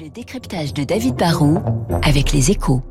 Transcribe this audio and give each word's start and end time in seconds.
Le 0.00 0.08
décryptage 0.10 0.74
de 0.74 0.82
David 0.82 1.14
Barrault 1.14 1.58
avec 2.02 2.32
les 2.32 2.50
échos. 2.50 2.82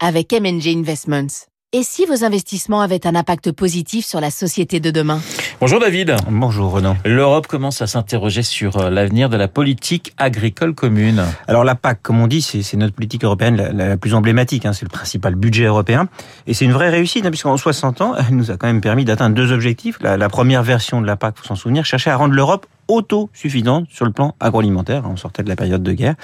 Avec 0.00 0.32
MNG 0.32 0.76
Investments. 0.76 1.46
Et 1.72 1.84
si 1.84 2.04
vos 2.04 2.24
investissements 2.24 2.80
avaient 2.80 3.06
un 3.06 3.14
impact 3.14 3.52
positif 3.52 4.04
sur 4.04 4.20
la 4.20 4.32
société 4.32 4.80
de 4.80 4.90
demain? 4.90 5.20
Bonjour 5.60 5.78
David. 5.78 6.16
Bonjour 6.28 6.72
Renan. 6.72 6.96
L'Europe 7.04 7.46
commence 7.46 7.80
à 7.80 7.86
s'interroger 7.86 8.42
sur 8.42 8.76
euh, 8.76 8.90
l'avenir 8.90 9.28
de 9.28 9.36
la 9.36 9.46
politique 9.46 10.12
agricole 10.18 10.74
commune. 10.74 11.22
Alors 11.46 11.62
la 11.62 11.76
PAC, 11.76 12.02
comme 12.02 12.20
on 12.20 12.26
dit, 12.26 12.42
c'est 12.42 12.76
notre 12.76 12.94
politique 12.94 13.24
européenne 13.24 13.56
la, 13.56 13.72
la 13.72 13.96
plus 13.96 14.14
emblématique. 14.14 14.66
Hein, 14.66 14.72
c'est 14.72 14.84
le 14.84 14.90
principal 14.90 15.36
budget 15.36 15.64
européen. 15.64 16.08
Et 16.46 16.54
c'est 16.54 16.64
une 16.64 16.72
vraie 16.72 16.90
réussite, 16.90 17.24
hein, 17.24 17.30
puisqu'en 17.30 17.56
60 17.56 18.00
ans, 18.00 18.14
elle 18.18 18.34
nous 18.34 18.50
a 18.50 18.56
quand 18.56 18.66
même 18.66 18.80
permis 18.80 19.04
d'atteindre 19.04 19.36
deux 19.36 19.52
objectifs. 19.52 19.96
La, 20.00 20.16
la 20.16 20.28
première 20.28 20.64
version 20.64 21.00
de 21.00 21.06
la 21.06 21.16
PAC, 21.16 21.38
faut 21.38 21.44
s'en 21.44 21.54
souvenir, 21.54 21.84
cherchait 21.84 22.10
à 22.10 22.16
rendre 22.16 22.34
l'Europe 22.34 22.66
autosuffisante 22.88 23.86
sur 23.90 24.04
le 24.04 24.12
plan 24.12 24.34
agroalimentaire. 24.40 25.04
On 25.06 25.16
sortait 25.16 25.42
de 25.42 25.48
la 25.48 25.56
période 25.56 25.82
de 25.82 25.92
guerre. 25.92 26.14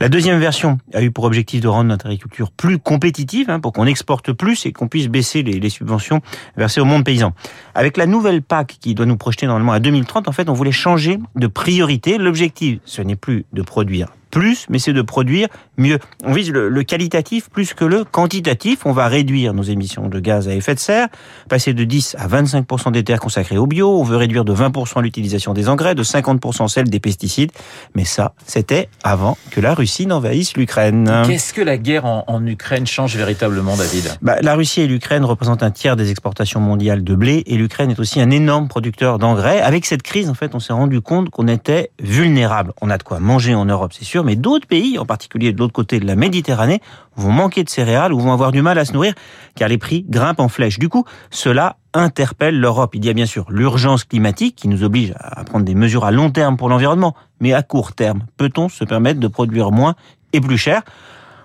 La 0.00 0.08
deuxième 0.08 0.38
version 0.38 0.78
a 0.94 1.02
eu 1.02 1.10
pour 1.10 1.24
objectif 1.24 1.60
de 1.60 1.68
rendre 1.68 1.88
notre 1.88 2.06
agriculture 2.06 2.50
plus 2.50 2.78
compétitive, 2.78 3.50
hein, 3.50 3.60
pour 3.60 3.72
qu'on 3.72 3.86
exporte 3.86 4.32
plus 4.32 4.66
et 4.66 4.72
qu'on 4.72 4.88
puisse 4.88 5.08
baisser 5.08 5.42
les, 5.42 5.58
les, 5.58 5.70
subventions 5.70 6.20
versées 6.56 6.80
au 6.80 6.84
monde 6.84 7.04
paysan. 7.04 7.32
Avec 7.74 7.96
la 7.96 8.06
nouvelle 8.06 8.42
PAC 8.42 8.57
qui 8.64 8.94
doit 8.94 9.06
nous 9.06 9.16
projeter 9.16 9.46
normalement 9.46 9.72
à 9.72 9.80
2030, 9.80 10.28
en 10.28 10.32
fait, 10.32 10.48
on 10.48 10.52
voulait 10.52 10.72
changer 10.72 11.18
de 11.36 11.46
priorité. 11.46 12.18
L'objectif, 12.18 12.80
ce 12.84 13.02
n'est 13.02 13.16
plus 13.16 13.44
de 13.52 13.62
produire 13.62 14.08
plus, 14.30 14.66
mais 14.68 14.78
c'est 14.78 14.92
de 14.92 15.02
produire 15.02 15.48
mieux. 15.76 15.98
On 16.24 16.32
vise 16.32 16.50
le, 16.50 16.68
le, 16.68 16.82
qualitatif 16.82 17.48
plus 17.50 17.74
que 17.74 17.84
le 17.84 18.04
quantitatif. 18.04 18.80
On 18.84 18.92
va 18.92 19.08
réduire 19.08 19.54
nos 19.54 19.62
émissions 19.62 20.08
de 20.08 20.20
gaz 20.20 20.48
à 20.48 20.54
effet 20.54 20.74
de 20.74 20.80
serre, 20.80 21.08
passer 21.48 21.72
de 21.72 21.84
10 21.84 22.16
à 22.18 22.26
25 22.26 22.92
des 22.92 23.04
terres 23.04 23.20
consacrées 23.20 23.58
au 23.58 23.66
bio. 23.66 23.98
On 23.98 24.02
veut 24.02 24.16
réduire 24.16 24.44
de 24.44 24.52
20 24.52 24.72
l'utilisation 25.00 25.54
des 25.54 25.68
engrais, 25.68 25.94
de 25.94 26.02
50 26.02 26.68
celle 26.68 26.88
des 26.88 27.00
pesticides. 27.00 27.52
Mais 27.94 28.04
ça, 28.04 28.34
c'était 28.46 28.88
avant 29.02 29.36
que 29.50 29.60
la 29.60 29.74
Russie 29.74 30.06
n'envahisse 30.06 30.56
l'Ukraine. 30.56 31.22
Qu'est-ce 31.26 31.52
que 31.52 31.62
la 31.62 31.76
guerre 31.76 32.04
en, 32.04 32.24
en, 32.26 32.46
Ukraine 32.46 32.86
change 32.86 33.16
véritablement, 33.16 33.76
David? 33.76 34.16
Bah, 34.22 34.36
La 34.42 34.54
Russie 34.54 34.82
et 34.82 34.86
l'Ukraine 34.86 35.24
représentent 35.24 35.62
un 35.62 35.70
tiers 35.70 35.96
des 35.96 36.10
exportations 36.10 36.60
mondiales 36.60 37.04
de 37.04 37.14
blé 37.14 37.42
et 37.46 37.56
l'Ukraine 37.56 37.90
est 37.90 38.00
aussi 38.00 38.20
un 38.20 38.30
énorme 38.30 38.68
producteur 38.68 39.18
d'engrais. 39.18 39.60
Avec 39.60 39.86
cette 39.86 40.02
crise, 40.02 40.28
en 40.28 40.34
fait, 40.34 40.54
on 40.54 40.60
s'est 40.60 40.72
rendu 40.72 41.00
compte 41.00 41.30
qu'on 41.30 41.48
était 41.48 41.90
vulnérable. 42.00 42.72
On 42.80 42.90
a 42.90 42.98
de 42.98 43.02
quoi 43.02 43.20
manger 43.20 43.54
en 43.54 43.64
Europe, 43.64 43.92
c'est 43.96 44.04
sûr, 44.04 44.17
mais 44.24 44.36
d'autres 44.36 44.66
pays, 44.66 44.98
en 44.98 45.04
particulier 45.04 45.52
de 45.52 45.58
l'autre 45.58 45.72
côté 45.72 46.00
de 46.00 46.06
la 46.06 46.16
Méditerranée, 46.16 46.80
vont 47.16 47.32
manquer 47.32 47.64
de 47.64 47.68
céréales 47.68 48.12
ou 48.12 48.20
vont 48.20 48.32
avoir 48.32 48.52
du 48.52 48.62
mal 48.62 48.78
à 48.78 48.84
se 48.84 48.92
nourrir 48.92 49.14
car 49.54 49.68
les 49.68 49.78
prix 49.78 50.04
grimpent 50.08 50.40
en 50.40 50.48
flèche. 50.48 50.78
Du 50.78 50.88
coup, 50.88 51.04
cela 51.30 51.76
interpelle 51.94 52.58
l'Europe. 52.58 52.94
Il 52.94 53.04
y 53.04 53.08
a 53.08 53.12
bien 53.12 53.26
sûr 53.26 53.46
l'urgence 53.50 54.04
climatique 54.04 54.56
qui 54.56 54.68
nous 54.68 54.84
oblige 54.84 55.14
à 55.18 55.44
prendre 55.44 55.64
des 55.64 55.74
mesures 55.74 56.04
à 56.04 56.10
long 56.10 56.30
terme 56.30 56.56
pour 56.56 56.68
l'environnement, 56.68 57.14
mais 57.40 57.52
à 57.52 57.62
court 57.62 57.94
terme, 57.94 58.24
peut-on 58.36 58.68
se 58.68 58.84
permettre 58.84 59.20
de 59.20 59.28
produire 59.28 59.70
moins 59.72 59.94
et 60.32 60.40
plus 60.40 60.58
cher? 60.58 60.82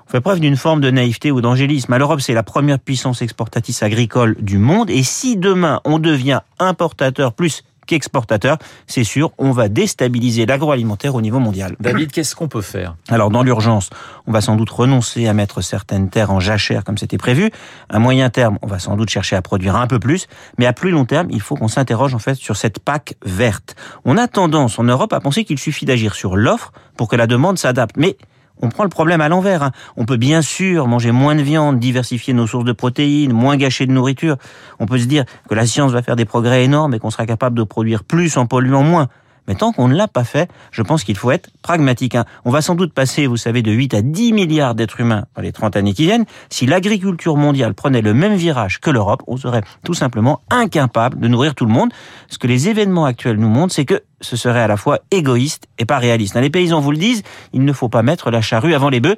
On 0.08 0.12
fait 0.12 0.22
preuve 0.22 0.42
d'une 0.42 0.58
forme 0.58 0.82
de 0.82 0.92
naïveté 0.92 1.32
ou 1.32 1.42
d'angélisme. 1.42 1.96
L'Europe, 1.98 2.22
c'est 2.22 2.34
la 2.34 2.44
première 2.44 2.78
puissance 2.78 3.22
exportatrice 3.22 3.82
agricole 3.82 4.36
du 4.40 4.58
monde. 4.58 4.90
Et 4.90 5.02
si 5.02 5.38
demain, 5.38 5.80
on 5.86 5.98
devient 5.98 6.42
importateur 6.60 7.34
plus 7.34 7.64
qu'exportateur, 7.86 8.58
c'est 8.88 9.04
sûr, 9.04 9.32
on 9.38 9.52
va 9.52 9.70
déstabiliser 9.70 10.46
l'agroalimentaire 10.46 11.16
au 11.16 11.22
niveau 11.22 11.40
mondial. 11.40 11.76
David, 11.80 12.12
qu'est-ce 12.12 12.36
qu'on 12.36 12.48
peut 12.48 12.62
faire? 12.62 12.96
Alors, 13.10 13.30
dans 13.30 13.44
l'urgence, 13.44 13.90
on 14.28 14.32
va 14.32 14.42
sans 14.42 14.56
doute 14.56 14.70
renoncer 14.70 15.28
à 15.28 15.34
mettre 15.34 15.62
certaines 15.62 16.10
terres 16.10 16.32
en 16.32 16.40
jachère 16.40 16.84
comme 16.84 16.98
c'était 16.98 17.18
prévu. 17.18 17.52
À 17.90 18.00
moyen 18.00 18.30
terme, 18.30 18.58
on 18.62 18.68
va 18.68 18.80
sans 18.80 18.96
doute 18.96 19.10
chercher 19.10 19.36
à 19.36 19.42
produire 19.42 19.76
un 19.76 19.88
peu 19.88 20.00
plus, 20.00 20.28
mais 20.58 20.66
à 20.66 20.74
plus 20.74 20.92
long 20.92 21.06
terme, 21.06 21.28
il 21.32 21.42
faut 21.42 21.56
qu'on 21.56 21.68
s'interroge 21.68 22.14
en 22.14 22.20
fait 22.20 22.36
sur 22.36 22.56
cette 22.56 22.80
PAC 22.80 23.16
verte. 23.26 23.76
On 24.06 24.18
a 24.18 24.28
tendance 24.28 24.80
en 24.80 24.84
Europe 24.84 25.14
à 25.14 25.20
penser 25.20 25.44
qu'il 25.44 25.60
suffit 25.60 25.86
d'agir 25.86 26.16
sur 26.16 26.36
l'offre 26.36 26.72
pour 26.98 27.08
que 27.08 27.16
la 27.16 27.28
demande 27.28 27.58
s'adapte, 27.58 27.96
mais 27.98 28.18
on 28.62 28.70
prend 28.70 28.84
le 28.84 28.90
problème 28.90 29.22
à 29.22 29.30
l'envers. 29.30 29.64
Hein. 29.64 29.72
On 29.98 30.06
peut 30.06 30.18
bien 30.18 30.42
sûr 30.42 30.88
manger 30.88 31.12
moins 31.12 31.36
de 31.36 31.42
viande, 31.42 31.80
diversifier 31.80 32.34
nos 32.34 32.48
sources 32.48 32.66
de 32.66 32.72
protéines, 32.72 33.34
moins 33.34 33.58
gâcher 33.58 33.86
de 33.86 33.92
nourriture. 33.92 34.38
On 34.80 34.86
peut 34.86 34.98
se 34.98 35.06
dire 35.06 35.26
que 35.50 35.56
la 35.56 35.66
science 35.66 35.92
va 35.92 36.02
faire 36.02 36.16
des 36.16 36.26
progrès 36.26 36.64
énormes 36.64 36.94
et 36.94 37.00
qu'on 37.00 37.10
sera 37.10 37.26
capable 37.26 37.58
de 37.58 37.64
produire 37.64 38.04
plus 38.04 38.38
en 38.38 38.46
polluant 38.46 38.84
moins. 38.84 39.10
Mais 39.48 39.56
tant 39.56 39.72
qu'on 39.72 39.88
ne 39.88 39.96
l'a 39.96 40.08
pas 40.08 40.24
fait, 40.24 40.50
je 40.72 40.82
pense 40.82 41.04
qu'il 41.04 41.18
faut 41.18 41.32
être 41.32 41.50
pragmatique. 41.62 42.16
Hein. 42.16 42.26
On 42.46 42.52
va 42.52 42.62
sans 42.62 42.76
doute 42.76 42.94
passer, 42.94 43.28
vous 43.28 43.38
savez, 43.38 43.62
de 43.62 43.72
8 43.72 43.94
à 43.94 44.02
10 44.02 44.34
milliards 44.34 44.76
d'êtres 44.76 45.00
humains 45.00 45.26
dans 45.36 45.42
les 45.42 45.52
30 45.52 45.76
années 45.76 45.94
qui 45.94 46.06
viennent. 46.06 46.26
Si 46.50 46.66
l'agriculture 46.66 47.36
mondiale 47.36 47.74
prenait 47.74 48.02
le 48.02 48.14
même 48.14 48.36
virage 48.36 48.80
que 48.80 48.90
l'Europe, 48.90 49.24
on 49.28 49.38
serait 49.38 49.62
tout 49.84 49.94
simplement 49.94 50.42
incapable 50.50 51.20
de 51.20 51.28
nourrir 51.28 51.56
tout 51.56 51.66
le 51.66 51.74
monde. 51.74 51.92
Ce 52.30 52.38
que 52.38 52.48
les 52.48 52.70
événements 52.70 53.06
actuels 53.06 53.38
nous 53.38 53.50
montrent, 53.50 53.74
c'est 53.74 53.86
que 53.86 54.02
ce 54.22 54.38
serait 54.38 54.62
à 54.62 54.68
la 54.68 54.78
fois 54.78 55.00
égoïste 55.12 55.68
et 55.78 55.86
pas 55.86 55.98
réaliste. 55.98 56.36
Les 56.36 56.50
paysans 56.50 56.80
vous 56.80 56.92
le 56.92 56.98
disent, 56.98 57.24
il 57.52 57.66
ne 57.66 57.74
faut 57.74 57.90
pas 57.90 58.04
mettre 58.04 58.32
la 58.32 58.42
charrue 58.42 58.74
avant 58.74 58.90
les 58.90 59.00
bœufs. 59.00 59.18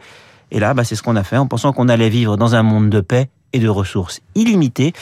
Et 0.52 0.60
là, 0.60 0.74
bah, 0.74 0.84
c'est 0.84 0.96
ce 0.96 1.04
qu'on 1.04 1.16
a 1.16 1.24
fait 1.24 1.38
en 1.38 1.48
pensant 1.48 1.74
qu'on 1.74 1.90
allait 1.90 2.10
vivre 2.10 2.38
dans 2.38 2.56
un 2.56 2.64
monde 2.64 2.90
de 2.90 3.02
paix 3.02 3.30
et 3.56 3.60
de 3.60 3.70
ressources 3.70 4.20
illimitées. 4.36 4.94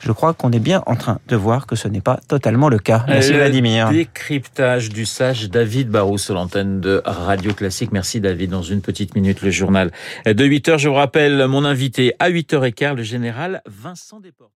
Je 0.00 0.10
crois 0.10 0.34
qu'on 0.34 0.50
est 0.50 0.58
bien 0.58 0.82
en 0.86 0.96
train 0.96 1.20
de 1.28 1.36
voir 1.36 1.66
que 1.66 1.76
ce 1.76 1.86
n'est 1.86 2.00
pas 2.00 2.18
totalement 2.26 2.68
le 2.68 2.78
cas. 2.78 3.04
Merci 3.06 3.30
le 3.30 3.38
Vladimir. 3.38 3.90
Décryptage 3.90 4.88
du 4.88 5.06
sage 5.06 5.48
David 5.48 5.88
Barrou 5.88 6.18
sur 6.18 6.34
l'antenne 6.34 6.80
de 6.80 7.00
Radio 7.04 7.54
Classique. 7.54 7.92
Merci 7.92 8.20
David. 8.20 8.50
Dans 8.50 8.62
une 8.62 8.82
petite 8.82 9.14
minute, 9.14 9.42
le 9.42 9.50
journal 9.50 9.92
de 10.26 10.44
8 10.44 10.68
heures. 10.68 10.78
Je 10.78 10.88
vous 10.88 10.96
rappelle 10.96 11.46
mon 11.46 11.64
invité 11.64 12.14
à 12.18 12.30
8h15, 12.30 12.96
le 12.96 13.02
général 13.04 13.62
Vincent 13.66 14.18
Desportes. 14.18 14.50